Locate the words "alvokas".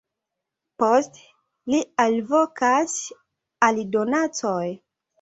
2.07-2.99